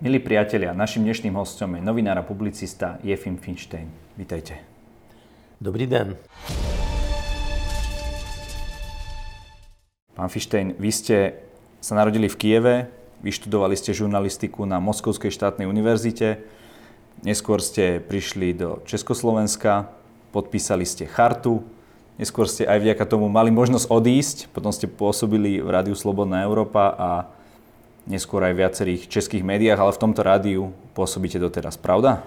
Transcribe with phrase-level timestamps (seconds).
[0.00, 3.92] Milí priatelia, našim dnešným hostom je novinár a publicista Jefim Finstein.
[4.16, 4.56] Vítajte.
[5.60, 6.16] Dobrý den.
[10.16, 11.16] Pán Finstein, vy ste
[11.84, 12.74] sa narodili v Kieve,
[13.20, 16.48] vyštudovali ste žurnalistiku na Moskovskej štátnej univerzite,
[17.20, 19.92] neskôr ste prišli do Československa,
[20.32, 21.60] podpísali ste chartu,
[22.16, 26.88] neskôr ste aj vďaka tomu mali možnosť odísť, potom ste pôsobili v Rádiu Slobodná Európa
[26.88, 27.10] a
[28.06, 30.62] neskôr aj v viacerých českých médiách, ale v tomto rádiu
[30.94, 32.24] pôsobíte doteraz, pravda?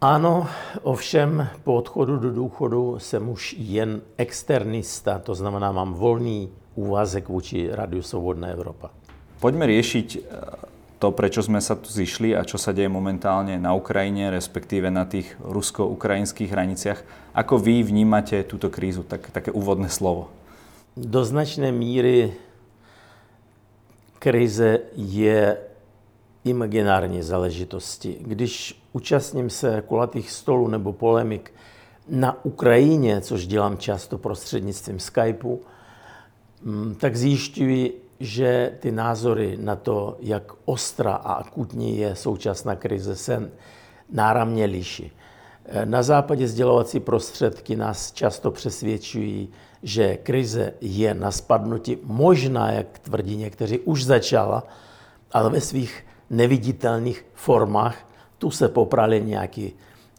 [0.00, 0.48] Ano,
[0.82, 7.68] ovšem po odchodu do důchodu jsem už jen externista, to znamená, mám volný úvazek vůči
[7.68, 8.90] Rádiu Svobodná Evropa.
[9.40, 10.20] Poďme riešiť e,
[11.00, 15.08] to, prečo sme sa tu zišli a čo sa deje momentálne na Ukrajine, respektíve na
[15.08, 17.00] tých rusko-ukrajinských hraniciach.
[17.32, 19.04] Ako vy vnímate túto krízu?
[19.04, 20.28] Tak, také úvodné slovo.
[20.96, 22.36] Do značné míry
[24.20, 25.56] krize je
[26.44, 28.16] imaginární záležitosti.
[28.20, 31.52] Když účastním se kulatých stolů nebo polemik
[32.08, 35.60] na Ukrajině, což dělám často prostřednictvím Skypeu,
[36.62, 43.16] mm, tak zjišťuji, že ty názory na to, jak ostra a akutní je současná krize,
[43.16, 43.50] se
[44.12, 45.12] náramně liší.
[45.84, 49.48] Na západě sdělovací prostředky nás často přesvědčují,
[49.82, 54.64] že krize je na spadnutí, možná, jak tvrdí někteří, už začala,
[55.32, 57.96] ale ve svých neviditelných formách.
[58.38, 59.72] Tu se poprali nějaký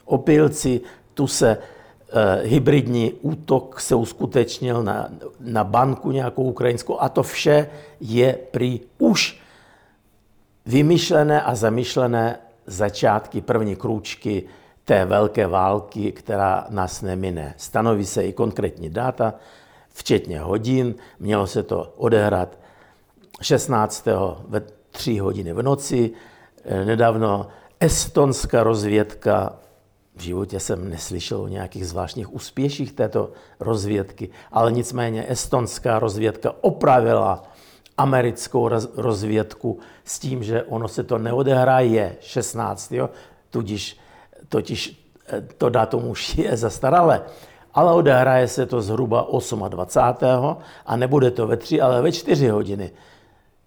[0.05, 0.81] opilci,
[1.13, 5.09] tu se eh, hybridní útok se uskutečnil na,
[5.39, 7.67] na banku nějakou ukrajinskou a to vše
[7.99, 9.41] je prý už
[10.65, 14.43] vymyšlené a zamýšlené začátky, první krůčky
[14.91, 17.53] té velké války, která nás nemine.
[17.57, 19.33] Stanoví se i konkrétní data,
[19.89, 20.95] včetně hodin.
[21.19, 22.59] Mělo se to odehrát
[23.41, 24.07] 16.
[24.47, 26.11] ve 3 hodiny v noci.
[26.85, 27.47] Nedávno
[27.79, 29.55] estonská rozvědka,
[30.15, 37.43] v životě jsem neslyšel o nějakých zvláštních úspěších této rozvědky, ale nicméně estonská rozvědka opravila
[37.97, 42.93] americkou rozvědku s tím, že ono se to neodehraje 16.
[43.49, 43.97] tudíž
[44.51, 47.21] totiž eh, to datum už je zastaralé.
[47.73, 49.27] Ale odehraje se to zhruba
[49.69, 50.57] 28.
[50.85, 52.91] a nebude to ve 3, ale ve 4 hodiny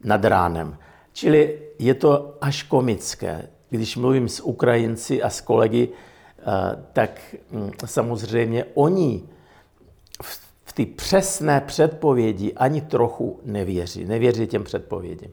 [0.04, 0.76] nad ránem.
[1.12, 3.48] Čili je to až komické.
[3.70, 6.42] Když mluvím s Ukrajinci a s kolegy, eh,
[6.92, 7.20] tak
[7.50, 9.22] hm, samozřejmě oni
[10.22, 14.04] v ty přesné předpovědi ani trochu nevěří.
[14.04, 15.32] Nevěří těm předpovědím.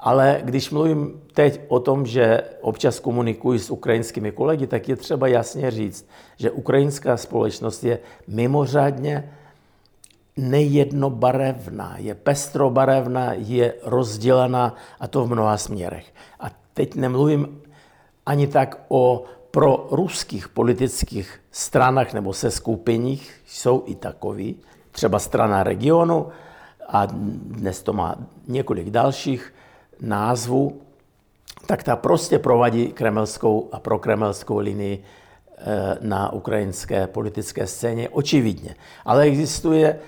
[0.00, 5.26] Ale když mluvím teď o tom, že občas komunikuji s ukrajinskými kolegy, tak je třeba
[5.26, 7.98] jasně říct, že ukrajinská společnost je
[8.28, 9.32] mimořádně
[10.36, 16.14] nejednobarevná, je pestrobarevná, je rozdělená a to v mnoha směrech.
[16.40, 17.62] A teď nemluvím
[18.26, 24.56] ani tak o pro ruských politických stranách nebo se skupiních, jsou i takový,
[24.90, 26.28] třeba strana regionu
[26.88, 28.16] a dnes to má
[28.48, 29.52] několik dalších,
[30.00, 30.80] názvu,
[31.66, 35.02] tak ta prostě provadí kremelskou a prokremelskou linii
[35.58, 38.74] eh, na ukrajinské politické scéně, očividně.
[39.04, 39.98] Ale existuje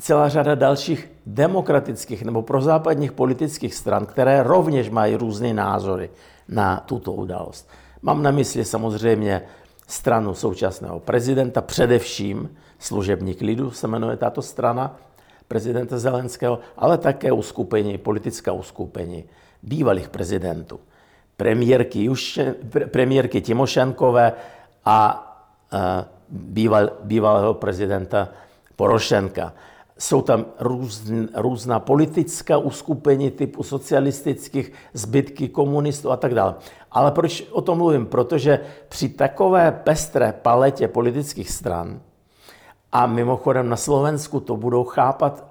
[0.00, 6.10] celá řada dalších demokratických nebo prozápadních politických stran, které rovněž mají různé názory
[6.48, 7.68] na tuto událost.
[8.02, 9.42] Mám na mysli samozřejmě
[9.88, 14.96] stranu současného prezidenta, především služebník lidu se jmenuje tato strana,
[15.48, 19.24] prezidenta Zelenského, ale také uskupení, politická uskupení
[19.62, 20.80] bývalých prezidentů.
[21.36, 22.54] Premiérky, Jušen,
[22.90, 24.32] premiérky Timošenkové
[24.84, 24.98] a
[25.72, 28.28] e, býval, bývalého prezidenta
[28.76, 29.52] Porošenka.
[29.98, 36.54] Jsou tam různ, různá politická uskupení typu socialistických, zbytky komunistů a tak dále.
[36.90, 38.06] Ale proč o tom mluvím?
[38.06, 42.00] Protože při takové pestré paletě politických stran
[42.96, 45.44] a mimochodem na Slovensku to budou chápat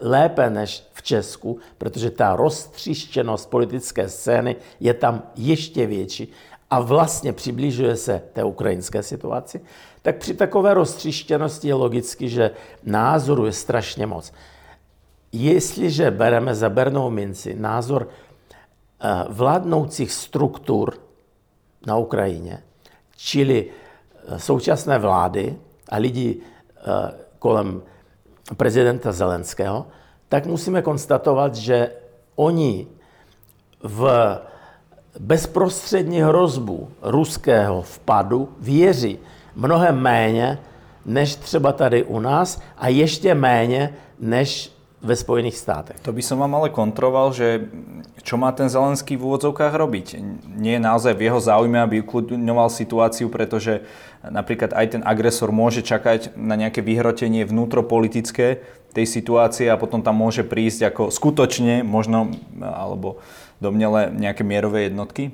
[0.00, 6.32] lépe než v Česku, protože ta roztříštěnost politické scény je tam ještě větší
[6.70, 9.60] a vlastně přibližuje se té ukrajinské situaci,
[10.02, 12.50] tak při takové roztříštěnosti je logicky, že
[12.82, 14.32] názoru je strašně moc.
[15.32, 20.94] Jestliže bereme za bernou minci názor eh, vládnoucích struktur
[21.86, 22.62] na Ukrajině,
[23.16, 25.56] čili eh, současné vlády
[25.88, 26.40] a lidi
[27.38, 27.82] kolem
[28.56, 29.86] prezidenta Zelenského,
[30.28, 31.92] tak musíme konstatovat, že
[32.36, 32.86] oni
[33.82, 34.02] v
[35.18, 39.18] bezprostřední hrozbu ruského vpadu věří
[39.54, 40.58] mnohem méně
[41.06, 46.02] než třeba tady u nás a ještě méně než ve Spojených státech.
[46.02, 47.70] To by som vám ale kontroval, že
[48.26, 50.06] čo má ten Zelenský v úvodzovkách robiť?
[50.58, 53.86] Nie je naozaj v jeho záujme, aby ukludňoval situáciu, pretože
[54.26, 58.58] napríklad aj ten agresor môže čakať na nejaké vyhrotenie vnútropolitické
[58.90, 63.22] tej situácie a potom tam môže prísť ako skutočne možno alebo
[63.62, 65.30] domnele nejaké mierové jednotky?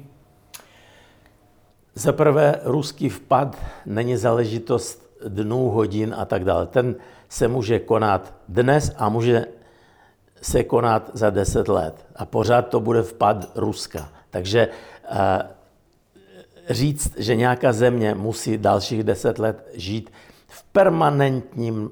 [1.95, 3.57] Za prvé, ruský vpad
[3.87, 6.67] není záležitost dnů, hodin a tak dále.
[6.67, 6.97] Ten
[7.29, 9.47] se může konat dnes a může
[10.45, 12.07] se konat za 10 let.
[12.17, 14.09] A pořád to bude vpad Ruska.
[14.31, 15.17] Takže uh,
[16.71, 20.11] říct, že nějaká země musí dalších 10 let žít
[20.49, 21.91] v permanentním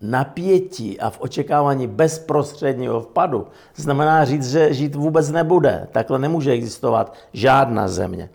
[0.00, 5.88] napětí a v očekávání bezprostředního vpadu, znamená říct, že žít vůbec nebude.
[5.92, 8.30] Takhle nemůže existovat žádná země.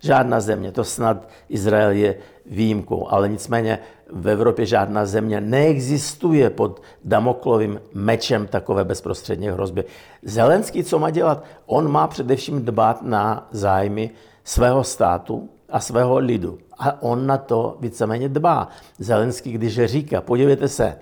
[0.00, 2.14] Žádná země, to snad Izrael je
[2.46, 3.78] výjimkou, ale nicméně
[4.12, 9.84] v Evropě žádná země neexistuje pod Damoklovým mečem takové bezprostřední hrozby.
[10.22, 11.44] Zelenský, co má dělat?
[11.66, 14.10] On má především dbát na zájmy
[14.44, 16.58] svého státu a svého lidu.
[16.78, 18.68] A on na to víceméně dbá.
[18.98, 20.98] Zelenský, když říká, podívejte se,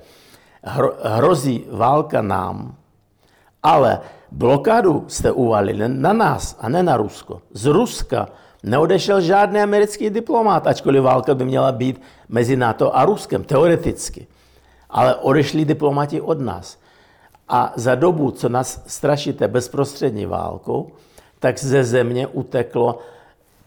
[1.02, 2.74] hrozí válka nám,
[3.62, 4.00] ale
[4.32, 7.42] blokádu jste uvalili na nás a ne na Rusko.
[7.52, 8.28] Z Ruska
[8.62, 14.26] neodešel žádný americký diplomát, ačkoliv válka by měla být mezi NATO a Ruskem, teoreticky.
[14.90, 16.78] Ale odešli diplomati od nás.
[17.48, 20.90] A za dobu, co nás strašíte bezprostřední válkou,
[21.38, 22.98] tak ze země uteklo,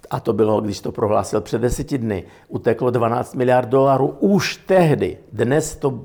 [0.10, 5.18] a to bylo, když to prohlásil před deseti dny, uteklo 12 miliard dolarů už tehdy.
[5.32, 6.00] Dnes to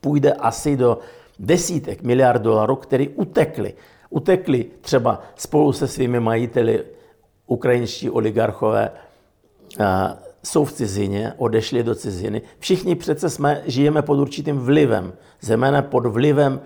[0.00, 0.98] půjde asi do
[1.38, 3.74] desítek miliard dolarů, které utekly.
[4.10, 6.84] Utekly třeba spolu se svými majiteli
[7.52, 8.90] ukrajinští oligarchové
[10.42, 12.42] jsou v cizině, odešli do ciziny.
[12.58, 16.60] Všichni přece jsme, žijeme pod určitým vlivem, zejména pod vlivem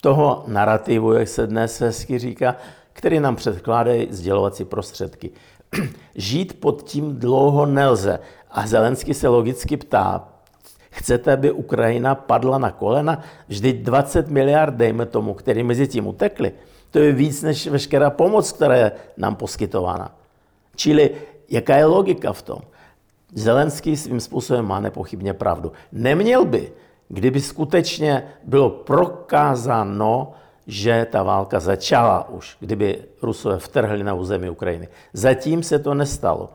[0.00, 2.56] toho narrativu, jak se dnes hezky říká,
[2.92, 5.30] který nám předkládají sdělovací prostředky.
[6.14, 8.18] Žít pod tím dlouho nelze.
[8.50, 10.28] A Zelenský se logicky ptá,
[10.90, 13.22] chcete, aby Ukrajina padla na kolena?
[13.48, 16.52] Vždyť 20 miliard, dejme tomu, který mezi tím utekli,
[16.90, 20.21] to je víc než veškerá pomoc, která je nám poskytována.
[20.76, 21.10] Čili
[21.48, 22.58] jaká je logika v tom?
[23.34, 25.72] Zelenský svým způsobem má nepochybně pravdu.
[25.92, 26.72] Neměl by,
[27.08, 30.32] kdyby skutečně bylo prokázáno,
[30.66, 34.88] že ta válka začala už, kdyby Rusové vtrhli na území Ukrajiny.
[35.12, 36.50] Zatím se to nestalo.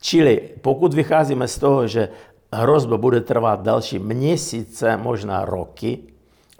[0.00, 2.08] Čili pokud vycházíme z toho, že
[2.52, 5.98] hrozba bude trvat další měsíce, možná roky,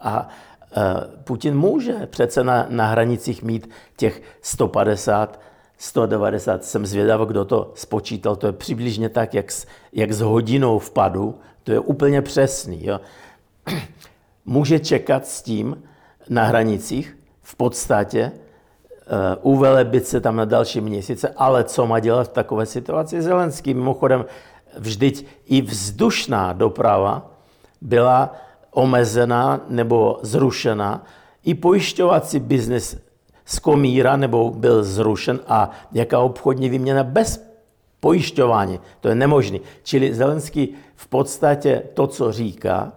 [0.00, 0.82] a e,
[1.24, 5.40] Putin může přece na, na hranicích mít těch 150
[5.82, 10.78] 190, jsem zvědav, kdo to spočítal, to je přibližně tak, jak s, jak s hodinou
[10.78, 12.86] vpadu, to je úplně přesný.
[12.86, 13.00] Jo.
[14.44, 15.82] Může čekat s tím
[16.28, 18.32] na hranicích, v podstatě,
[19.42, 23.74] uh, uvelebit se tam na další měsíce, ale co má dělat v takové situaci Zelenský?
[23.74, 24.24] Mimochodem,
[24.78, 27.30] vždyť i vzdušná doprava
[27.80, 28.36] byla
[28.70, 31.04] omezená nebo zrušena,
[31.44, 33.11] i pojišťovací biznis
[33.44, 37.52] z komíra nebo byl zrušen a jaká obchodní výměna bez
[38.00, 38.80] pojišťování.
[39.00, 39.58] To je nemožné.
[39.82, 42.92] Čili Zelenský v podstatě to, co říká,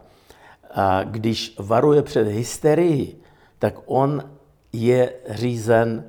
[0.73, 3.15] a když varuje před hysterií,
[3.59, 4.23] tak on
[4.73, 6.03] je řízen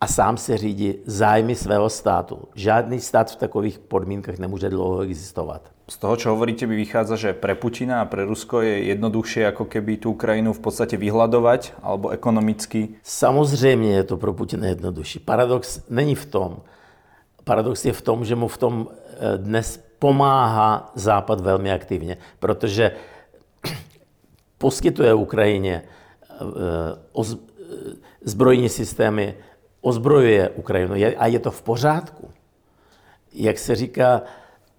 [0.00, 2.38] a sám se řídí zájmy svého státu.
[2.54, 5.70] Žádný stát v takových podmínkách nemůže dlouho existovat.
[5.88, 9.64] Z toho, čo hovoríte, by vychádza, že pre Putina a pre Rusko je jednoduchšie ako
[9.72, 13.00] keby tú Ukrajinu v podstate vyhľadovať, alebo ekonomicky?
[13.02, 15.18] Samozřejmě je to pro Putina jednodušší.
[15.24, 16.60] Paradox není v tom.
[17.44, 22.92] Paradox je v tom, že mu v tom eh, dnes pomáhá Západ velmi aktivně, protože
[24.58, 26.44] poskytuje Ukrajině eh,
[27.16, 27.34] eh,
[28.24, 29.34] zbrojní systémy,
[29.80, 32.30] ozbrojuje Ukrajinu a je to v pořádku.
[33.32, 34.22] Jak se říká,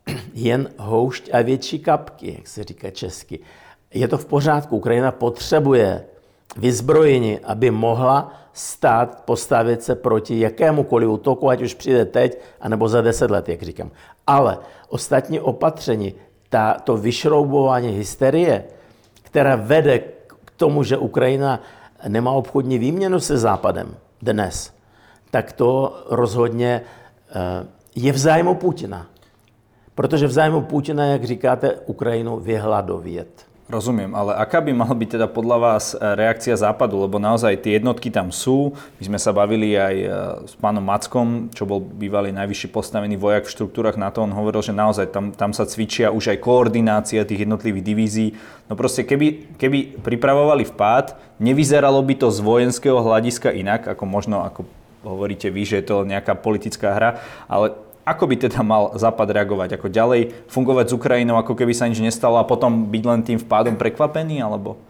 [0.33, 3.39] jen houšť a větší kapky, jak se říká česky.
[3.93, 4.77] Je to v pořádku.
[4.77, 6.05] Ukrajina potřebuje
[6.57, 13.01] vyzbrojení, aby mohla stát, postavit se proti jakémukoliv útoku, ať už přijde teď, anebo za
[13.01, 13.91] deset let, jak říkám.
[14.27, 14.57] Ale
[14.89, 16.13] ostatní opatření,
[16.49, 18.63] ta, to vyšroubování hysterie,
[19.21, 19.99] která vede
[20.45, 21.61] k tomu, že Ukrajina
[22.07, 24.73] nemá obchodní výměnu se Západem dnes,
[25.31, 26.81] tak to rozhodně
[27.31, 29.07] eh, je v zájmu Putina.
[29.95, 33.49] Protože v zájmu Putina, jak říkáte, Ukrajinu vyhladovět.
[33.69, 37.77] Rozumiem, ale aká by mala byť teda podľa vás e, reakcia Západu, lebo naozaj tie
[37.77, 38.73] jednotky tam sú.
[38.97, 40.07] My sme sa bavili aj e,
[40.49, 44.25] s pánom Mackom, čo bol bývalý najvyšší postavený vojak v štruktúrach NATO.
[44.25, 48.29] On hovoril, že naozaj tam, tam sa cvičia už aj koordinácia tých jednotlivých divízií.
[48.65, 54.41] No proste, keby, keby pripravovali vpád, nevyzeralo by to z vojenského hľadiska inak, ako možno,
[54.49, 54.65] ako
[55.03, 57.09] hovoríte vy, že je to nejaká politická hra,
[57.47, 57.75] ale
[58.09, 59.77] ako by teda mal Západ reagovať?
[59.77, 63.37] Ako ďalej fungovať s Ukrajinou, ako keby sa nič nestalo a potom byť len tým
[63.37, 64.81] vpádom prekvapený, alebo?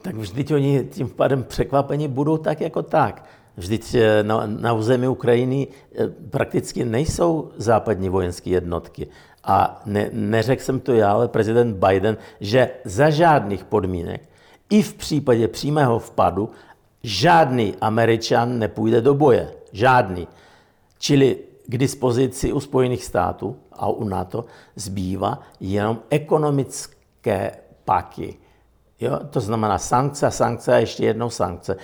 [0.00, 3.24] Tak vždyť oni tím vpádem překvapení budou tak jako tak.
[3.56, 9.08] Vždyť eh, na, na území Ukrajiny eh, prakticky nejsou západní vojenské jednotky.
[9.44, 14.22] A ne, neřekl jsem to já, ale prezident Biden, že za žádných podmínek,
[14.70, 16.50] i v případě přímého vpadu,
[17.06, 19.52] žádný Američan nepůjde do boje.
[19.72, 20.28] Žádný.
[20.98, 24.44] Čili k dispozici u Spojených států a u NATO
[24.76, 27.50] zbývá jenom ekonomické
[27.84, 28.36] paky.
[29.00, 29.20] Jo?
[29.30, 31.76] To znamená sankce, sankce a ještě jednou sankce.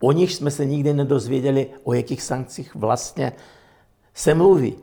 [0.00, 3.32] O nich jsme se nikdy nedozvěděli, o jakých sankcích vlastně
[4.14, 4.74] se mluví.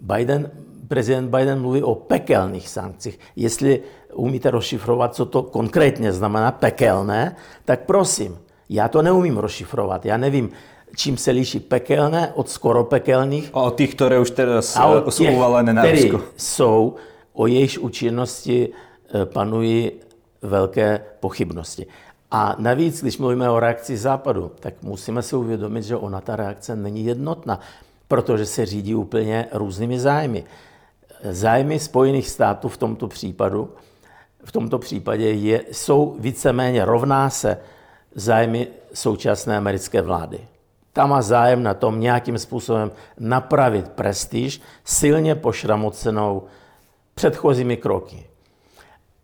[0.00, 0.50] Biden,
[0.88, 3.18] prezident Biden mluví o pekelných sankcích.
[3.36, 3.82] Jestli
[4.14, 8.38] umíte rozšifrovat, co to konkrétně znamená pekelné, tak prosím,
[8.70, 10.06] já to neumím rozšifrovat.
[10.06, 10.50] Já nevím,
[10.96, 13.50] čím se liší pekelné od skoro pekelných.
[13.52, 16.20] A od těch, které už teraz jsou uvalené na Rusko.
[16.36, 16.94] jsou,
[17.32, 19.92] o jejich účinnosti eh, panují
[20.42, 21.86] velké pochybnosti.
[22.30, 26.76] A navíc, když mluvíme o reakci Západu, tak musíme si uvědomit, že ona ta reakce
[26.76, 27.60] není jednotná,
[28.08, 30.44] protože se řídí úplně různými zájmy.
[31.30, 33.70] Zájmy Spojených států v tomto případu,
[34.44, 37.58] v tomto případě je, jsou víceméně rovná se
[38.14, 40.40] zájmy současné americké vlády.
[40.92, 46.42] Ta má zájem na tom nějakým způsobem napravit prestiž silně pošramocenou
[47.14, 48.26] předchozími kroky.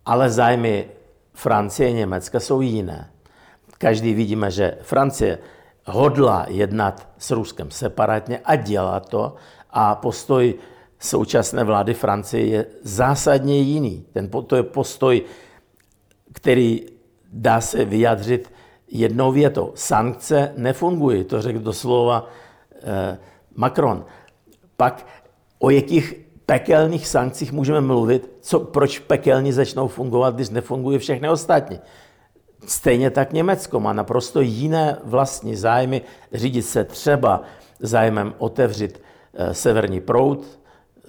[0.07, 0.89] Ale zájmy
[1.35, 3.11] Francie a Německa jsou jiné.
[3.79, 5.39] Každý vidíme, že Francie
[5.87, 9.35] hodla jednat s Ruskem separátně a dělá to
[9.71, 10.55] a postoj
[10.99, 14.05] současné vlády Francie je zásadně jiný.
[14.13, 15.23] Ten, to je postoj,
[16.33, 16.87] který
[17.33, 18.53] dá se vyjádřit
[18.99, 19.73] jednou větou.
[19.75, 22.29] Sankce nefungují, to řekl doslova
[22.83, 23.19] eh,
[23.55, 24.05] Macron.
[24.77, 25.07] Pak
[25.59, 26.15] o jakých
[26.47, 31.79] pekelných sankcích můžeme mluvit, co, proč pekelní začnou fungovat, když nefungují všechny ostatní.
[32.67, 37.43] Stejně tak Německo má naprosto jiné vlastní zájmy, řídit se třeba
[37.81, 39.01] zájmem otevřít
[39.35, 40.59] eh, severní proud,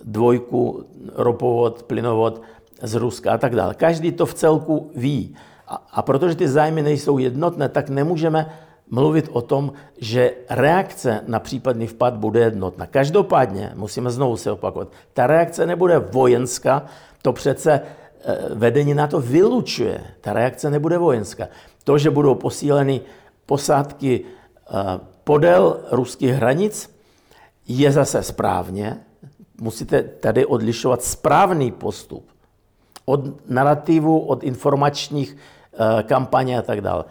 [0.04, 2.42] dvojku, ropovod, plynovod
[2.82, 3.74] z Ruska a tak dále.
[3.74, 5.36] Každý to v celku ví.
[5.68, 8.52] A, a protože ty zájmy nejsou jednotné, tak nemůžeme
[8.90, 12.86] mluvit o tom, že reakce na případný vpad bude jednotná.
[12.88, 16.86] Každopádně, musíme znovu se opakovat, ta reakce nebude vojenská,
[17.22, 20.04] to přece eh, vedení na to vylučuje.
[20.22, 21.48] Ta reakce nebude vojenská.
[21.84, 23.02] To, že budou posíleny
[23.46, 24.74] posádky eh,
[25.24, 26.98] podél ruských hranic,
[27.68, 28.98] je zase správně.
[29.62, 32.30] Musíte tady odlišovat správný postup
[33.06, 35.38] od narrativu, od informačních
[36.04, 37.04] kampaně a tak dále.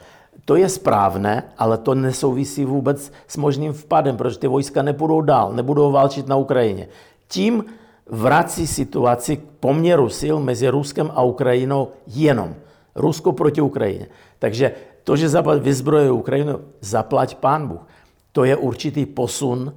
[0.46, 5.52] To je správné, ale to nesouvisí vůbec s možným vpadem, protože ty vojska nepůjdou dál,
[5.52, 6.88] nebudou válčit na Ukrajině.
[7.28, 7.64] Tím
[8.06, 12.54] vrací situaci k poměru sil mezi Ruskem a Ukrajinou jenom.
[12.94, 14.06] Rusko proti Ukrajině.
[14.38, 14.72] Takže
[15.04, 17.82] to, že Západ vyzbrojuje Ukrajinu, zaplať pán Bůh.
[18.32, 19.74] To je určitý posun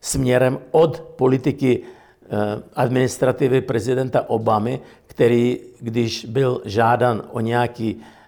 [0.00, 2.28] směrem od politiky eh,
[2.74, 8.21] administrativy prezidenta Obamy, který, když byl žádan o nějaký Eh,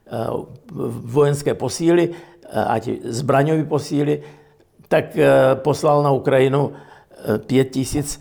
[1.05, 4.23] vojenské posíly, eh, ať zbraňové posíly,
[4.89, 6.73] tak eh, poslal na Ukrajinu
[7.47, 8.21] pět tisíc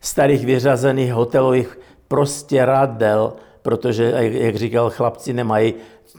[0.00, 1.78] starých vyřazených hotelových
[2.08, 3.32] prostěradel,
[3.62, 5.74] protože, jak říkal, chlapci nemají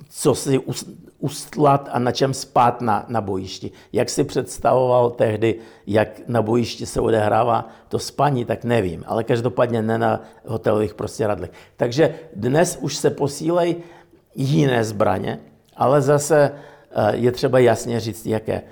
[0.10, 0.60] co si
[1.20, 3.72] ustlat a na čem spát na, na bojišti.
[3.94, 5.56] Jak si představoval tehdy,
[5.88, 11.52] jak na bojišti se odehrává to spaní, tak nevím, ale každopádně ne na hotelových prostěradlech.
[11.78, 13.76] Takže dnes už se posílejí
[14.36, 15.40] jiné zbraně,
[15.76, 16.52] ale zase
[16.92, 18.64] eh, je třeba jasně říct, jaké eh,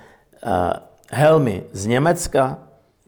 [1.10, 2.58] helmy z Německa,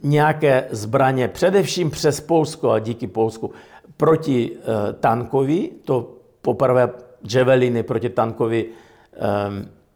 [0.02, 3.50] nějaké zbraně, především přes Polsko a díky Polsku,
[3.97, 6.90] proti eh, tankovi, to poprvé
[7.35, 8.66] Javeliny proti tankovi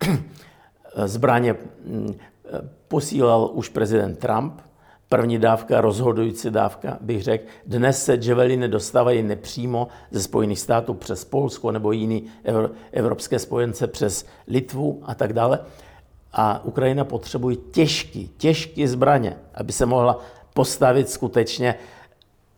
[1.05, 1.55] zbraně
[1.87, 2.15] hm,
[2.89, 4.61] posílal už prezident Trump,
[5.09, 7.45] První dávka, rozhodující dávka, bych řekl.
[7.67, 12.25] Dnes se javeliny dostávají nepřímo ze Spojených států přes Polsko nebo jiný
[12.93, 15.59] evropské spojence přes Litvu a tak dále.
[16.33, 20.19] A Ukrajina potřebuje těžké, těžké zbraně, aby se mohla
[20.55, 21.75] postavit skutečně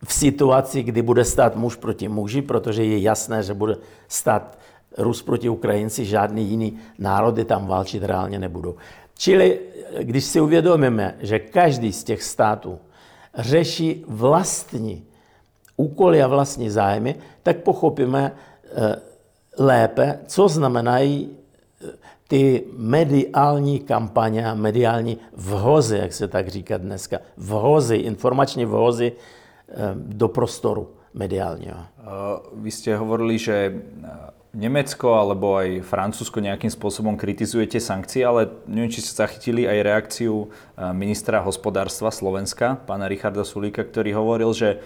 [0.04, 3.76] v situaci, kdy bude stát muž proti muži, protože je jasné, že bude
[4.08, 4.58] stát
[4.98, 8.76] Rus proti Ukrajinci, žádný jiný národy tam válčit reálně nebudou.
[9.18, 9.58] Čili
[10.00, 12.78] když si uvědomíme, že každý z těch států
[13.34, 15.04] řeší vlastní
[15.76, 18.96] úkoly a vlastní zájmy, tak pochopíme eh,
[19.58, 21.86] lépe, co znamenají eh,
[22.28, 29.12] ty mediální kampaně a mediální vhozy, jak se tak říká dneska, vhozy, informační vhozy
[29.68, 31.78] eh, do prostoru mediálního.
[32.54, 33.82] Vy jste hovorili, že
[34.56, 39.84] Nemecko alebo aj Francúzsko nejakým spôsobom kritizuje tie sankcie, ale neviem, či ste zachytili aj
[39.84, 44.80] reakciu eh, ministra hospodárstva Slovenska, pána Richarda Sulíka, ktorý hovoril, že,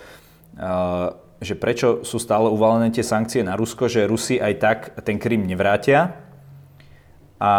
[0.59, 1.07] eh,
[1.39, 5.47] že prečo sú stále uvalené tie sankcie na Rusko, že Rusi aj tak ten Krym
[5.47, 6.19] nevrátia
[7.39, 7.55] a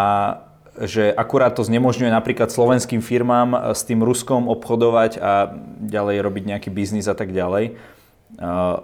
[0.73, 6.43] že akurát to znemožňuje napríklad slovenským firmám eh, s tým Ruskom obchodovať a ďalej robiť
[6.51, 7.79] nejaký biznis a tak ďalej.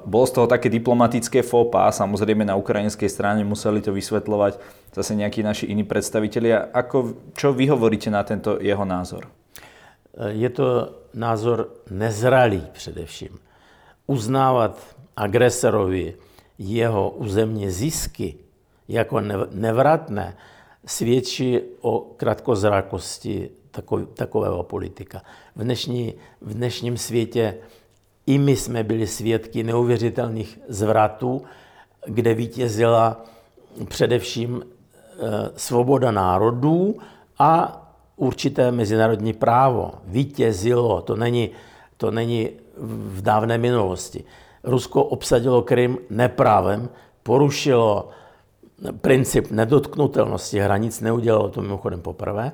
[0.05, 4.61] Bolo z toho také diplomatické fópa, samozrejme na ukrajinskej strane museli to vysvetľovať
[4.93, 6.69] zase nejakí naši iní predstavitelia.
[6.69, 9.25] Ako, čo vy hovoríte na tento jeho názor?
[10.19, 13.39] Je to názor nezralý především.
[14.05, 14.77] Uznávat
[15.17, 16.13] agresorovi
[16.59, 18.35] jeho územní zisky
[18.87, 20.37] jako nevratné
[20.85, 23.49] svědčí o krátkozrakosti
[24.13, 25.21] takového politika.
[25.55, 27.55] V, dnešní, v dnešním světě
[28.29, 31.41] i my jsme byli svědky neuvěřitelných zvratů,
[32.05, 33.25] kde vítězila
[33.87, 35.17] především eh,
[35.55, 36.97] svoboda národů
[37.39, 37.81] a
[38.15, 39.91] určité mezinárodní právo.
[40.05, 41.49] Vítězilo, to není,
[41.97, 44.23] to není v dávné minulosti.
[44.63, 46.89] Rusko obsadilo Krym neprávem,
[47.23, 48.09] porušilo
[49.01, 52.51] princip nedotknutelnosti hranic, neudělalo to mimochodem poprvé,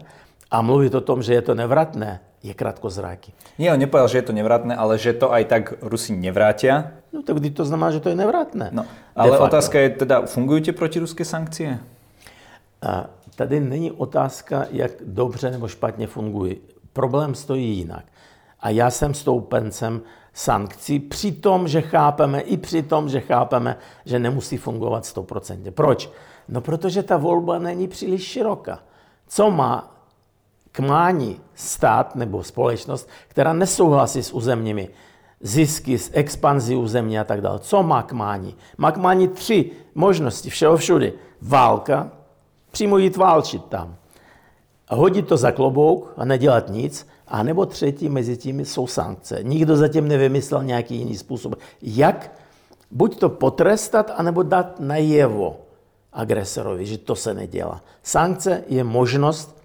[0.51, 3.33] a mluvit o tom, že je to nevratné, je krátkozráky.
[3.57, 7.01] Nie, on nepovedal, že je to nevratné, ale že to aj tak Rusi nevrátia.
[7.09, 8.69] No tak to znamená, že to je nevratné.
[8.69, 8.85] No,
[9.17, 11.79] ale otázka je teda, fungují protiruské sankcie?
[12.81, 16.61] A tady není otázka, jak dobře nebo špatně fungují.
[16.93, 18.05] Problém stojí jinak.
[18.59, 20.01] A já jsem stoupencem
[20.33, 25.71] sankcí, při tom, že chápeme, i při tom, že chápeme, že nemusí fungovat 100%.
[25.71, 26.09] Proč?
[26.47, 28.79] No protože ta volba není příliš široká.
[29.27, 29.94] Co má
[30.75, 34.89] k mání stát nebo společnost, která nesouhlasí s územními
[35.41, 37.59] zisky, s expanzí území a tak dále.
[37.59, 38.55] Co má k mání?
[38.77, 41.11] Má k mání tři možnosti, všeho všude.
[41.41, 42.11] Válka,
[42.71, 43.95] přímo jít válčit tam.
[44.89, 47.07] Hodit to za klobouk a nedělat nic.
[47.27, 49.39] A nebo třetí mezi tím jsou sankce.
[49.41, 51.55] Nikdo zatím nevymyslel nějaký jiný způsob.
[51.81, 52.31] Jak
[52.91, 55.57] buď to potrestat, anebo dát najevo
[56.13, 57.81] agresorovi, že to se nedělá.
[58.03, 59.64] Sankce je možnost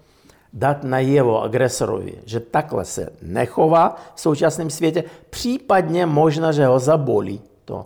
[0.53, 7.41] dát najevo agresorovi, že takhle se nechová v současném světě, případně možná, že ho zabolí
[7.65, 7.85] to.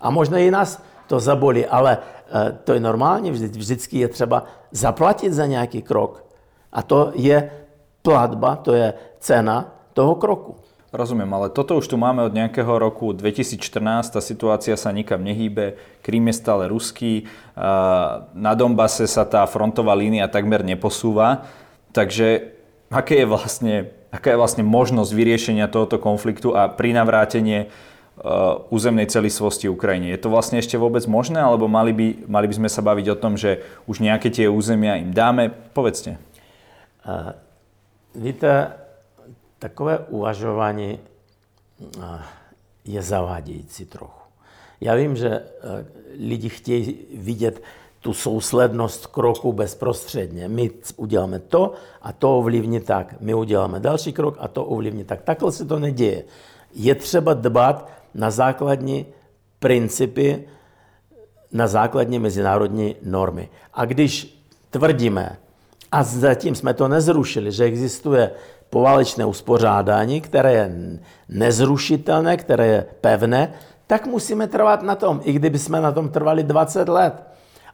[0.00, 5.32] A možná i nás to zabolí, ale eh, to je normálně, vždycky je třeba zaplatit
[5.32, 6.24] za nějaký krok.
[6.72, 7.50] A to je
[8.02, 10.54] platba, to je cena toho kroku.
[10.90, 15.78] Rozumiem, ale toto už tu máme od nejakého roku 2014, tá situácia sa nikam nehýbe,
[16.02, 17.30] Krím je stále ruský,
[18.34, 21.46] na Donbase sa tá frontová línia takmer neposúva.
[21.90, 22.54] Takže
[22.90, 23.74] aké je vlastne,
[24.10, 30.10] aká je vlastne možnosť vyriešenia tohoto konfliktu a prinavrátenie uh, územnej celistvosti Ukrajine.
[30.10, 33.20] Je to vlastne ešte vôbec možné, alebo mali by, mali by sme sa baviť o
[33.20, 35.50] tom, že už nejaké tie územia im dáme?
[35.50, 36.18] Povedzte.
[38.14, 38.72] Víte,
[39.58, 42.22] takové uvažování uh,
[42.84, 44.20] je zavádějící trochu.
[44.80, 45.44] Já vím, že uh,
[46.18, 47.62] lidi chtějí vidět
[48.00, 50.48] tu souslednost kroku bezprostředně.
[50.48, 53.14] My uděláme to a to ovlivní tak.
[53.20, 55.22] My uděláme další krok a to ovlivní tak.
[55.22, 56.24] Takhle se to neděje.
[56.74, 59.06] Je třeba dbat na základní
[59.58, 60.44] principy,
[61.52, 63.48] na základní mezinárodní normy.
[63.74, 65.36] A když tvrdíme,
[65.92, 68.30] a zatím jsme to nezrušili, že existuje
[68.70, 70.72] poválečné uspořádání, které je
[71.28, 73.52] nezrušitelné, které je pevné,
[73.86, 77.29] tak musíme trvat na tom, i kdyby jsme na tom trvali 20 let.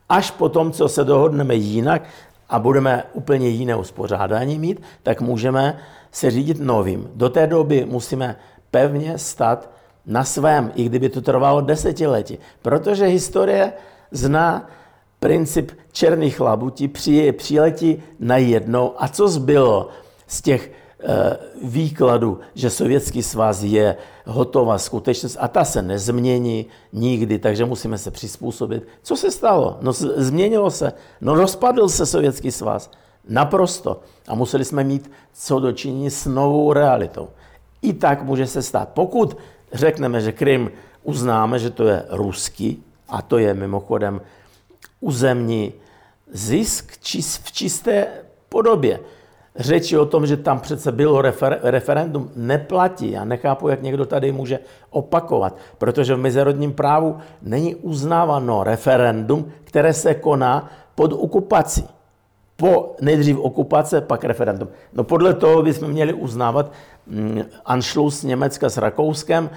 [0.08, 2.02] Až po tom, co se dohodneme jinak
[2.48, 5.78] a budeme úplně jiné uspořádání mít, tak můžeme
[6.12, 7.10] se řídit novým.
[7.14, 8.36] Do té doby musíme
[8.70, 9.70] pevně stát
[10.06, 12.38] na svém, i kdyby to trvalo desetiletí.
[12.62, 13.72] Protože historie
[14.10, 14.70] zná
[15.20, 16.88] princip černých labutí,
[17.32, 19.88] přiletí na jednou a co zbylo
[20.26, 20.72] z těch
[21.62, 28.10] výkladu, že Sovětský svaz je hotová skutečnost a ta se nezmění nikdy, takže musíme se
[28.10, 28.88] přizpůsobit.
[29.02, 29.78] Co se stalo?
[29.80, 30.92] No změnilo se.
[31.20, 32.90] No rozpadl se Sovětský svaz.
[33.28, 34.00] Naprosto.
[34.28, 37.28] A museli jsme mít co dočinění s novou realitou.
[37.82, 38.88] I tak může se stát.
[38.88, 39.36] Pokud
[39.72, 40.70] řekneme, že Krym
[41.02, 44.20] uznáme, že to je ruský, a to je mimochodem
[45.00, 45.72] územní
[46.32, 46.92] zisk
[47.42, 48.06] v čisté
[48.48, 49.00] podobě.
[49.58, 53.10] Řeči o tom, že tam přece bylo refer, referendum, neplatí.
[53.10, 54.58] Já nechápu, jak někdo tady může
[54.90, 61.88] opakovat, protože v mezinárodním právu není uznáváno referendum, které se koná pod okupací.
[62.56, 64.68] Po nejdřív okupace, pak referendum.
[64.92, 66.72] No podle toho bychom měli uznávat
[67.06, 69.50] mm, Anschluss Německa s Rakouskem,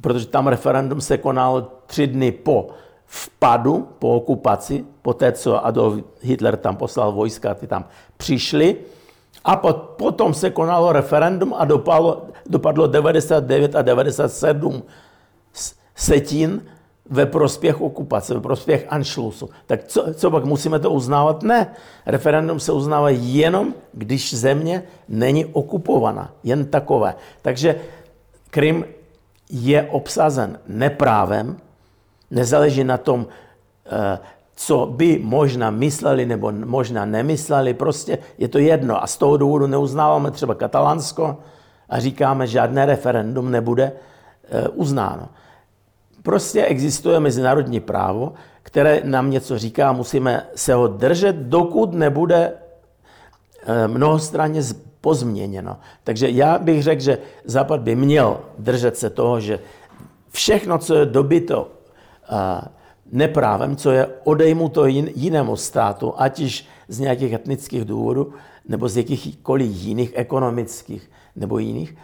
[0.00, 2.68] protože tam referendum se konal tři dny po
[3.06, 7.84] vpadu, po okupaci, po té, co Adolf Hitler tam poslal vojska, ty tam
[8.16, 8.76] přišli.
[9.44, 9.56] A
[9.96, 14.82] potom se konalo referendum a dopadlo, dopadlo 99 a 97
[15.94, 16.62] setin
[17.10, 19.50] ve prospěch okupace, ve prospěch Anschlussu.
[19.66, 21.42] Tak co, co pak musíme to uznávat?
[21.42, 21.74] Ne.
[22.06, 26.32] Referendum se uznává jenom, když země není okupovaná.
[26.44, 27.14] Jen takové.
[27.42, 27.80] Takže
[28.50, 28.84] Krym
[29.50, 31.56] je obsazen neprávem,
[32.30, 33.26] nezáleží na tom,
[33.86, 34.18] eh,
[34.60, 39.02] co by možná mysleli nebo možná nemysleli, prostě je to jedno.
[39.02, 41.36] A z toho důvodu neuznáváme třeba Katalánsko
[41.88, 45.28] a říkáme, že žádné referendum nebude eh, uznáno.
[46.22, 53.88] Prostě existuje mezinárodní právo, které nám něco říká, musíme se ho držet, dokud nebude eh,
[53.88, 54.60] mnohostranně
[55.00, 55.76] pozměněno.
[56.04, 59.58] Takže já bych řekl, že Západ by měl držet se toho, že
[60.30, 61.68] všechno, co je dobyto
[63.12, 68.32] neprávem, co je odejmuto jinému státu, ať již z nějakých etnických důvodů,
[68.68, 71.96] nebo z jakýchkoliv jiných ekonomických nebo jiných,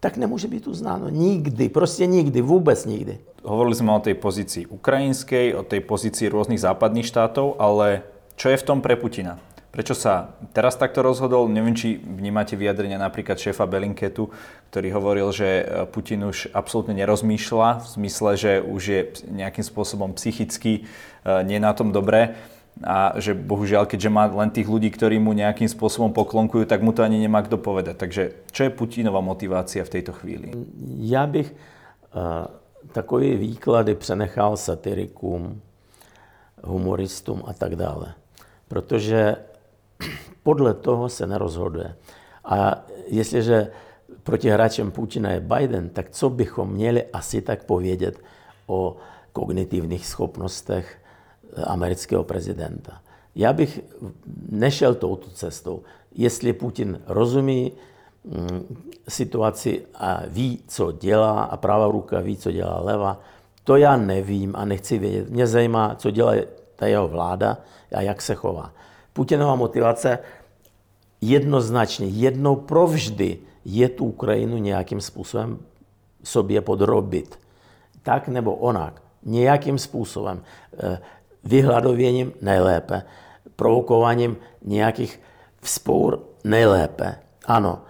[0.00, 1.08] tak nemůže být uznáno.
[1.08, 3.18] Nikdy, prostě nikdy, vůbec nikdy.
[3.42, 8.02] Hovorili jsme o té pozici ukrajinské, o té pozici různých západních států, ale
[8.36, 9.38] čo je v tom pre Putina?
[9.70, 11.46] Prečo sa teraz takto rozhodol?
[11.46, 14.26] Neviem, či vnímate vyjadrenia napríklad šéfa Belinketu,
[14.74, 15.62] ktorý hovoril, že
[15.94, 20.82] Putin už absolútne nerozmýšľa v zmysle, že už je nejakým spôsobom psychicky
[21.22, 22.34] e, nie na tom dobré
[22.82, 26.90] a že bohužiaľ, keďže má len tých ľudí, ktorí mu nejakým spôsobom poklonkujú, tak mu
[26.90, 27.94] to ani nemá kto povedať.
[27.94, 30.50] Takže čo je Putinová motivácia v tejto chvíli?
[30.98, 32.46] Já bych uh,
[32.92, 35.60] takové výklady přenechal satirikům,
[36.64, 38.14] humoristům a tak dále.
[38.68, 39.36] Protože
[40.42, 41.96] podle toho se nerozhoduje.
[42.44, 43.70] A jestliže
[44.22, 48.18] protihráčem Putina je Biden, tak co bychom měli asi tak povědět
[48.66, 48.96] o
[49.32, 50.98] kognitivních schopnostech
[51.56, 53.00] eh, amerického prezidenta.
[53.34, 53.80] Já bych
[54.50, 55.82] nešel touto cestou.
[56.14, 57.72] Jestli Putin rozumí
[58.24, 58.76] mm,
[59.08, 63.20] situaci a ví, co dělá a pravá ruka ví, co dělá leva,
[63.64, 65.30] to já nevím a nechci vědět.
[65.30, 66.32] Mě zajímá, co dělá
[66.76, 67.58] ta jeho vláda
[67.94, 68.72] a jak se chová.
[69.12, 70.18] Putinová motivace
[71.20, 75.58] jednoznačně, jednou provždy je tu Ukrajinu nějakým způsobem
[76.24, 77.38] sobě podrobit.
[78.02, 79.02] Tak nebo onak.
[79.22, 80.42] Nějakým způsobem.
[80.78, 80.98] Eh,
[81.44, 83.02] vyhladověním nejlépe.
[83.56, 85.20] Provokováním nějakých
[85.60, 87.18] vzpour nejlépe.
[87.44, 87.82] Ano,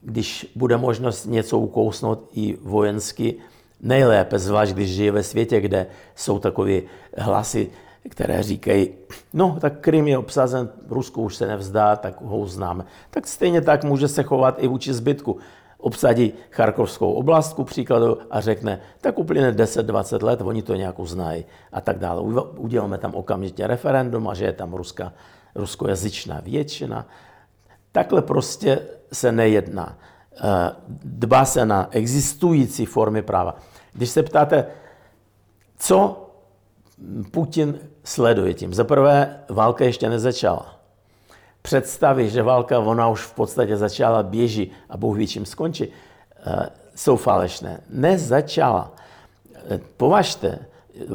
[0.00, 3.34] když bude možnost něco ukousnout i vojensky,
[3.80, 6.80] nejlépe, zvlášť když žije ve světě, kde jsou takové
[7.18, 7.70] hlasy
[8.08, 8.88] které říkají,
[9.32, 12.84] no tak Krym je obsazen, Rusko už se nevzdá, tak ho uznáme.
[13.10, 15.38] Tak stejně tak může se chovat i vůči zbytku.
[15.78, 21.44] Obsadí Charkovskou oblast, ku příkladu, a řekne, tak uplyne 10-20 let, oni to nějak uznají
[21.72, 22.20] a tak dále.
[22.56, 25.12] Uděláme tam okamžitě referendum a že je tam ruská,
[25.54, 27.06] ruskojazyčná většina.
[27.92, 28.80] Takhle prostě
[29.12, 29.98] se nejedná.
[30.36, 30.72] Eh,
[31.04, 33.56] dbá se na existující formy práva.
[33.92, 34.66] Když se ptáte,
[35.78, 36.25] co
[37.30, 38.74] Putin sleduje tím.
[38.74, 40.76] Za prvé, válka ještě nezačala.
[41.62, 45.88] Představy, že válka, ona už v podstatě začala, běží a Bůh ví, čím skončí,
[46.46, 47.80] eh, jsou falešné.
[47.90, 48.92] Nezačala.
[49.70, 50.58] Eh, považte,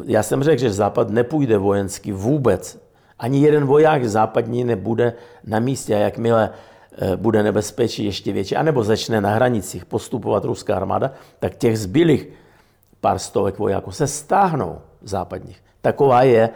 [0.05, 2.79] já jsem řekl, že Západ nepůjde vojensky vůbec.
[3.19, 5.13] Ani jeden voják západní nebude
[5.43, 6.49] na místě a jakmile
[6.97, 12.27] eh, bude nebezpečí ještě větší, anebo začne na hranicích postupovat ruská armáda, tak těch zbylých
[12.99, 15.61] pár stovek vojáků se stáhnou západních.
[15.81, 16.49] Taková je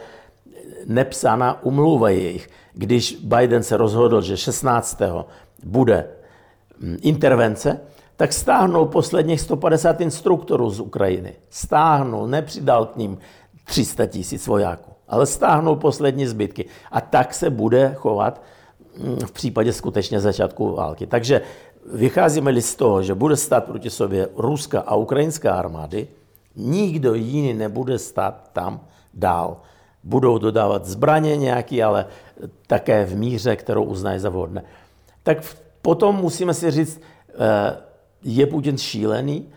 [0.86, 2.50] nepsaná umluva jejich.
[2.74, 5.02] Když Biden se rozhodl, že 16.
[5.64, 6.08] bude
[6.80, 7.80] mm, intervence,
[8.18, 11.34] tak stáhnul posledních 150 instruktorů z Ukrajiny.
[11.50, 13.18] Stáhnul, nepřidal k ním
[13.66, 16.66] 300 tisíc vojáků, ale stáhnul poslední zbytky.
[16.92, 18.42] A tak se bude chovat
[18.98, 21.08] mm, v případě skutečně začátku války.
[21.08, 21.42] Takže
[21.94, 26.08] vycházíme-li z toho, že bude stát proti sobě ruská a ukrajinská armády,
[26.56, 28.80] nikdo jiný nebude stát tam,
[29.16, 29.58] dál.
[30.04, 32.06] Budou dodávat zbraně nějaké, ale
[32.68, 34.64] také v míře, kterou uznají za vhodné.
[35.24, 35.38] Tak
[35.82, 37.78] potom musíme si říct, eh,
[38.24, 39.50] je Putin šílený,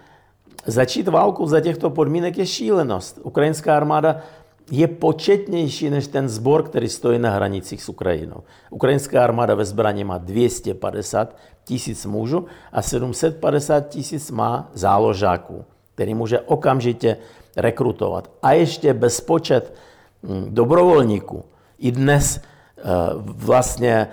[0.66, 3.20] začít válku za těchto podmínek je šílenost.
[3.22, 4.20] Ukrajinská armáda
[4.70, 8.42] je početnější než ten zbor, který stojí na hranicích s Ukrajinou.
[8.70, 16.40] Ukrajinská armáda ve zbraně má 250 tisíc mužů a 750 tisíc má záložáků, který může
[16.40, 17.16] okamžitě
[17.58, 18.30] rekrutovat.
[18.42, 19.74] A ještě bezpočet
[20.22, 21.44] hm, dobrovolníků.
[21.78, 22.82] I dnes eh,
[23.16, 24.08] vlastně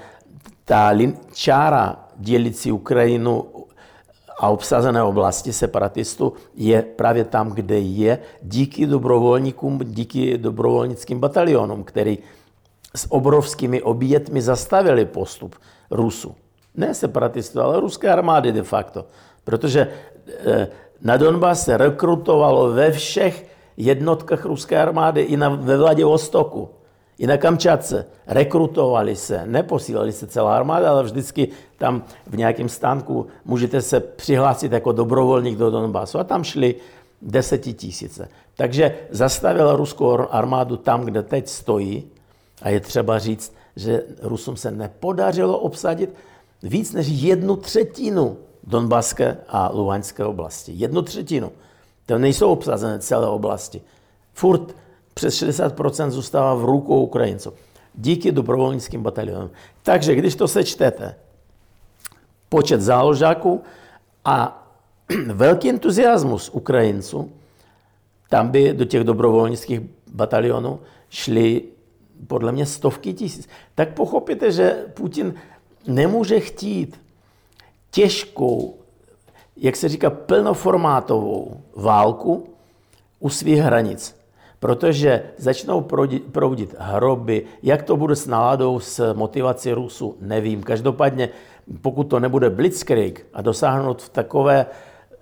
[0.66, 0.92] ta
[1.34, 3.46] čára dělící Ukrajinu
[4.40, 12.18] a obsazené oblasti separatistů je právě tam, kde je, díky dobrovolníkům, díky dobrovolnickým batalionům, který
[12.96, 15.56] s obrovskými obětmi zastavili postup
[15.92, 16.36] Rusů.
[16.76, 19.06] Ne separatistů, ale ruské armády de facto.
[19.44, 19.88] Protože
[20.46, 20.68] eh,
[21.02, 23.46] na Donbas se rekrutovalo ve všech
[23.78, 26.70] jednotkách ruské armády i na, ve Vladivostoku.
[27.18, 33.28] I na Kamčatce rekrutovali se, neposílali se celá armáda, ale vždycky tam v nějakém stánku
[33.46, 36.76] můžete se přihlásit jako dobrovolník do Donbasu a tam šli
[37.22, 38.30] desetitisíce.
[38.58, 42.04] Takže zastavila ruskou armádu tam, kde teď stojí
[42.62, 46.14] a je třeba říct, že Rusům se nepodařilo obsadit
[46.64, 50.72] víc než jednu třetinu Donbaské a Luhanské oblasti.
[50.76, 51.52] Jednu třetinu.
[52.06, 53.82] To nejsou obsazené celé oblasti.
[54.34, 54.76] Furt
[55.14, 57.54] přes 60% zůstává v rukou Ukrajinců.
[57.96, 59.50] Díky dobrovolnickým batalionům.
[59.84, 61.16] Takže když to sečtete,
[62.50, 63.64] počet záložáků
[64.26, 64.68] a
[65.34, 67.32] velký entuziasmus Ukrajinců,
[68.30, 69.82] tam by do těch dobrovolnických
[70.14, 71.64] batalionů šly
[72.28, 73.48] podle mě stovky tisíc.
[73.76, 75.34] Tak pochopíte, že Putin
[75.88, 77.05] nemůže chtít
[77.96, 78.76] těžkou,
[79.58, 82.50] jak se říká, plnoformátovou válku
[83.20, 84.16] u svých hranic
[84.60, 85.82] protože začnou
[86.32, 87.46] proudit hroby.
[87.64, 90.64] Jak to bude s náladou, s motivací Rusů, nevím.
[90.64, 91.30] Každopádně,
[91.82, 94.66] pokud to nebude blitzkrieg a dosáhnout v takové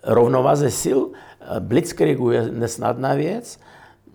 [0.04, 1.00] rovnováze sil,
[1.60, 3.60] blitzkriegu je nesnadná věc,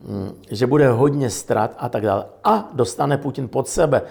[0.02, 2.24] mm, že bude hodně ztrat a tak dále.
[2.44, 4.02] A dostane Putin pod sebe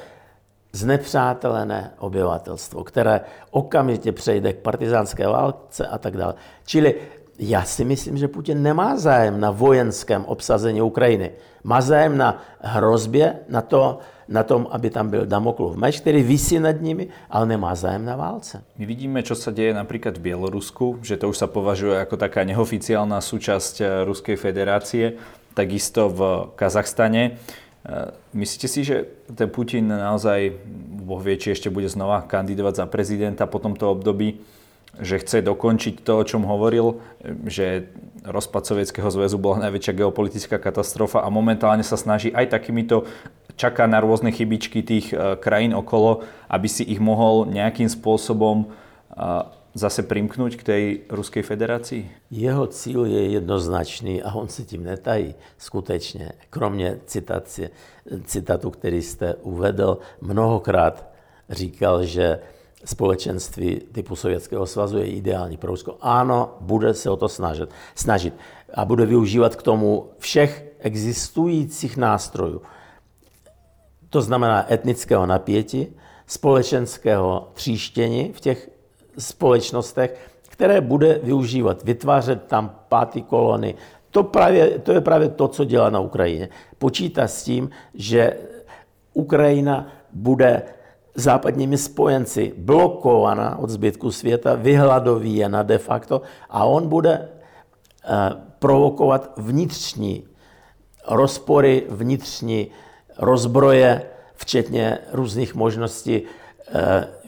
[0.71, 6.33] znepřátelené obyvatelstvo, které okamžitě přejde k partizánské válce a tak dále.
[6.65, 6.95] Čili
[7.39, 11.31] já si myslím, že Putin nemá zájem na vojenském obsazení Ukrajiny.
[11.63, 16.59] Má zájem na hrozbě, na, to, na tom, aby tam byl Damoklov meč, který vysí
[16.59, 18.63] nad nimi, ale nemá zájem na válce.
[18.77, 22.41] My vidíme, čo sa deje napríklad v Bielorusku, že to už sa považuje ako taká
[22.41, 25.21] neoficiálna súčasť eh, Ruskej federácie,
[25.53, 26.19] takisto v
[26.57, 27.37] Kazachstane.
[27.87, 30.59] Eh, myslíte si, že ten Putin naozaj,
[31.07, 34.43] Boh vie, či ešte bude znova kandidovať za prezidenta po tomto období,
[34.99, 36.99] že chce dokončiť to, o čom hovoril,
[37.47, 37.87] že
[38.27, 43.07] rozpad Sovietskeho zväzu bola najväčšia geopolitická katastrofa a momentálne sa snaží aj takýmito
[43.55, 48.69] čaká na rôzne chybičky tých e, krajín okolo, aby si ich mohol nejakým spôsobom
[49.77, 52.09] zase primknúť k tej Ruskej federácii?
[52.33, 56.31] Jeho cíl je jednoznačný a on se tím netají skutečně.
[56.49, 57.69] Kromě citace,
[58.25, 61.09] citatu, který jste uvedl, mnohokrát
[61.49, 62.39] říkal, že
[62.85, 65.97] společenství typu Sovětského svazu je ideální pro Rusko.
[66.01, 68.33] Ano, bude se o to snažit, snažit
[68.73, 72.61] a bude využívat k tomu všech existujících nástrojů.
[74.09, 75.87] To znamená etnického napětí,
[76.27, 78.69] společenského tříštění v těch
[79.17, 83.75] společnostech, které bude využívat, vytvářet tam pátý kolony.
[84.11, 86.49] To, právě, to je právě to, co dělá na Ukrajině.
[86.77, 88.37] Počítá s tím, že
[89.13, 90.63] Ukrajina bude
[91.15, 98.09] západními spojenci blokovaná od zbytku světa, vyhladovíjena de facto a on bude eh,
[98.59, 100.23] provokovat vnitřní
[101.07, 102.67] rozpory, vnitřní
[103.17, 104.01] rozbroje,
[104.35, 106.21] včetně různých možností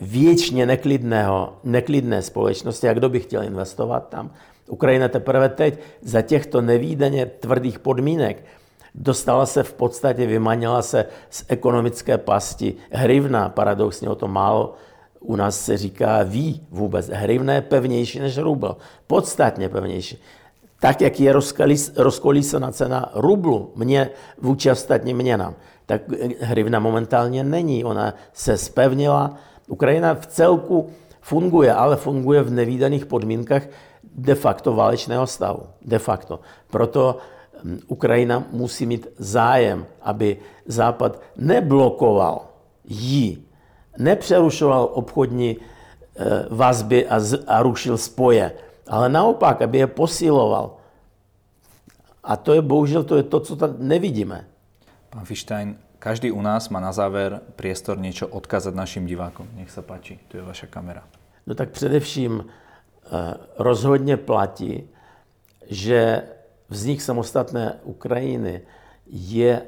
[0.00, 2.88] věčně neklidného, neklidné společnosti.
[2.88, 4.30] A kdo by chtěl investovat tam?
[4.68, 8.44] Ukrajina teprve teď za těchto nevýdaně tvrdých podmínek
[8.94, 12.74] Dostala se v podstatě, vymanila se z ekonomické pasti.
[12.90, 14.74] Hrivna, paradoxně o to málo
[15.20, 17.08] u nás se říká ví vůbec.
[17.08, 18.76] Hrivna je pevnější než rubl.
[19.06, 20.22] Podstatně pevnější.
[20.80, 21.32] Tak, jak je
[21.96, 25.54] rozkolísaná cena rublu mě vůči ostatním měnám,
[25.86, 26.02] tak
[26.40, 27.84] hrivna momentálně není.
[27.84, 29.36] Ona se spevnila.
[29.68, 30.90] Ukrajina v celku
[31.20, 33.62] funguje, ale funguje v nevýdaných podmínkách
[34.02, 35.62] de facto válečného stavu.
[35.82, 36.40] De facto.
[36.70, 37.18] Proto
[37.86, 42.46] Ukrajina musí mít zájem, aby Západ neblokoval
[42.84, 43.46] jí,
[43.98, 48.52] nepřerušoval obchodní eh, vazby a, z, a rušil spoje,
[48.90, 50.82] ale naopak, aby je posiloval.
[52.24, 54.44] A to je bohužel to, je to co tam nevidíme.
[55.10, 59.46] Pán Fištajn, každý u nás má na záver priestor niečo odkázat našim divákom.
[59.54, 61.06] Nech sa páči, tu je vaša kamera.
[61.46, 64.88] No tak především eh, rozhodně platí,
[65.66, 66.22] že
[66.68, 68.62] vznik samostatné Ukrajiny
[69.06, 69.62] je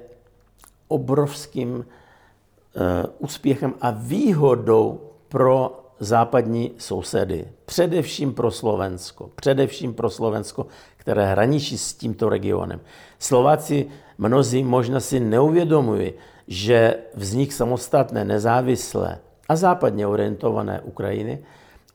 [0.89, 11.27] obrovským eh, úspěchem a výhodou pro západní sousedy, především pro Slovensko, především pro Slovensko, které
[11.27, 12.81] hraničí s tímto regionem.
[13.19, 13.87] Slováci
[14.19, 16.13] mnozí možná si neuvědomují,
[16.49, 21.45] že vznik samostatné, nezávislé a západně orientované Ukrajiny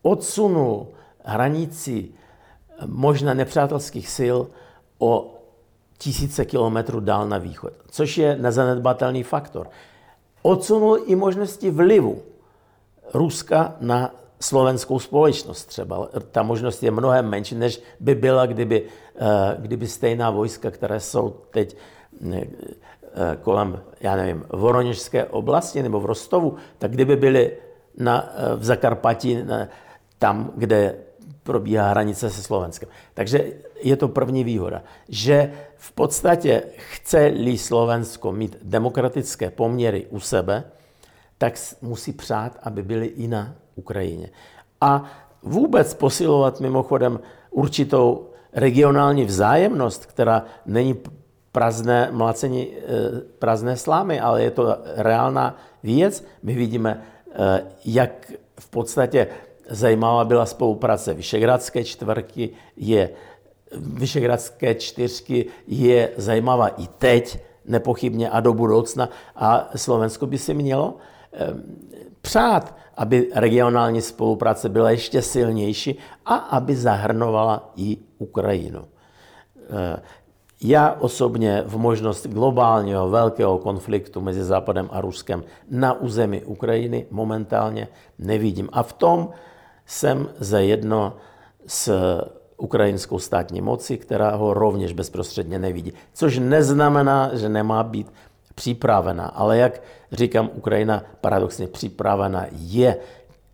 [0.01, 0.87] odsunul
[1.23, 2.09] hranici
[2.85, 4.37] možná nepřátelských sil
[4.99, 5.33] o
[5.97, 9.69] tisíce kilometrů dál na východ, což je nezanedbatelný faktor.
[10.41, 12.21] Odsunul i možnosti vlivu
[13.13, 16.09] Ruska na slovenskou společnost třeba.
[16.31, 18.83] Ta možnost je mnohem menší, než by byla, kdyby,
[19.15, 21.77] eh, kdyby stejná vojska, které jsou teď
[22.31, 22.47] eh,
[23.41, 27.51] kolem, já nevím, Voroněžské oblasti nebo v Rostovu, tak kdyby byly
[27.97, 29.37] na, eh, v Zakarpatí,
[30.19, 30.95] tam, kde
[31.43, 32.89] probíhá hranice se Slovenskem.
[33.13, 40.63] Takže je to první výhoda, že v podstatě chce-li Slovensko mít demokratické poměry u sebe,
[41.37, 44.29] tak musí přát, aby byly i na Ukrajině.
[44.81, 45.03] A
[45.43, 47.19] vůbec posilovat mimochodem
[47.51, 50.95] určitou regionální vzájemnost, která není
[51.51, 52.81] prázdné mlacení eh,
[53.39, 56.23] prázdné slámy, ale je to reálná věc.
[56.43, 59.27] My vidíme, eh, jak v podstatě
[59.69, 63.09] zajímavá byla spolupráce Vyšegradské čtvrky, je
[63.77, 69.09] Vyšegradské čtyřky je zajímavá i teď, nepochybně a do budoucna.
[69.35, 70.95] A Slovensko by si mělo
[72.21, 78.85] přát, aby regionální spolupráce byla ještě silnější a aby zahrnovala i Ukrajinu.
[79.69, 80.01] Ehm,
[80.61, 87.87] já osobně v možnost globálního velkého konfliktu mezi Západem a Ruskem na území Ukrajiny momentálně
[88.19, 88.69] nevidím.
[88.71, 89.29] A v tom
[89.85, 91.13] jsem zajedno
[91.67, 91.93] s
[92.57, 95.93] ukrajinskou státní moci, která ho rovněž bezprostředně nevidí.
[96.13, 98.13] Což neznamená, že nemá být
[98.57, 99.25] připravena.
[99.25, 102.97] Ale jak říkám, Ukrajina paradoxně připravena je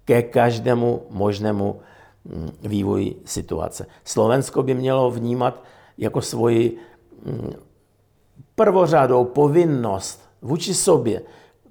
[0.06, 1.80] ke každému možnému
[2.26, 3.86] mm, vývoji situace.
[4.04, 5.64] Slovensko by mělo vnímat
[5.98, 6.78] jako svoji
[7.26, 7.54] mm,
[8.56, 11.22] prvořádou povinnost vůči sobě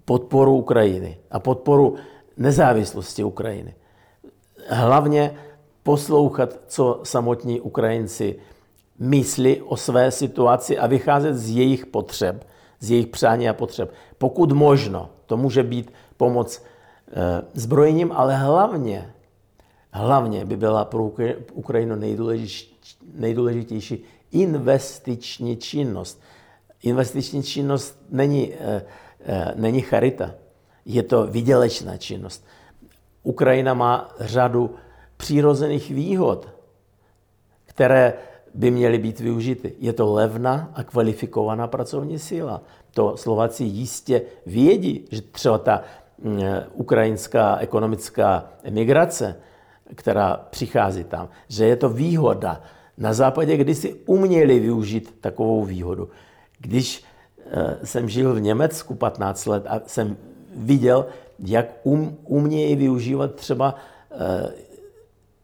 [0.04, 1.96] podporu Ukrajiny a podporu
[2.36, 3.74] nezávislosti Ukrajiny.
[4.68, 5.34] Hlavně
[5.82, 8.36] poslouchat, co samotní Ukrajinci
[8.98, 12.44] myslí o své situaci a vycházet z jejich potřeb
[12.82, 13.94] z jejich přání a potřeb.
[14.18, 17.12] Pokud možno, to může být pomoc eh,
[17.54, 19.12] zbrojením, ale hlavně,
[19.92, 21.10] hlavně by byla pro
[21.52, 21.96] Ukrajinu
[23.14, 26.20] nejdůležitější investiční činnost.
[26.82, 28.82] Investiční činnost není, eh,
[29.24, 30.34] eh, není charita,
[30.84, 32.44] je to vydělečná činnost.
[33.22, 34.74] Ukrajina má řadu
[35.16, 36.48] přirozených výhod,
[37.64, 38.14] které
[38.54, 39.72] by měly být využity.
[39.78, 42.62] Je to levná a kvalifikovaná pracovní síla.
[42.94, 45.82] To Slováci jistě vědí, že třeba ta
[46.22, 46.40] mm,
[46.72, 49.36] ukrajinská ekonomická emigrace,
[49.94, 52.60] která přichází tam, že je to výhoda.
[52.98, 56.08] Na západě když si uměli využít takovou výhodu.
[56.58, 57.04] Když
[57.50, 60.16] eh, jsem žil v Německu 15 let a jsem
[60.56, 61.06] viděl,
[61.38, 63.74] jak um, umějí využívat třeba
[64.10, 64.52] eh,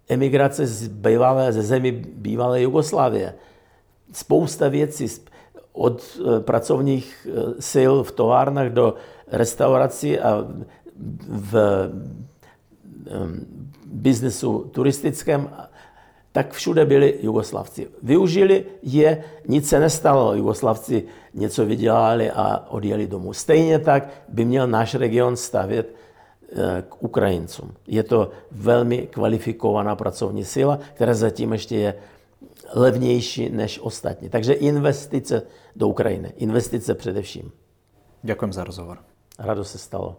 [0.08, 3.34] emigrace z bývalé, ze zemi bývalé Jugoslávie.
[4.12, 5.06] Spousta věcí
[5.72, 8.94] od eh, pracovních eh, sil v továrnách do
[9.32, 10.46] restaurací a
[11.28, 11.54] v
[13.86, 15.50] biznesu turistickém,
[16.32, 17.88] tak všude byli Jugoslavci.
[18.02, 20.34] Využili je, nic se nestalo.
[20.34, 23.32] Jugoslavci něco vydělali a odjeli domů.
[23.32, 25.94] Stejně tak by měl náš region stavět
[26.88, 27.74] k Ukrajincům.
[27.86, 31.94] Je to velmi kvalifikovaná pracovní síla, která zatím ještě je
[32.74, 34.28] levnější než ostatní.
[34.28, 35.42] Takže investice
[35.76, 36.32] do Ukrajiny.
[36.36, 37.52] Investice především.
[38.22, 38.98] Děkuji za rozhovor.
[39.38, 40.16] Rado se stalo.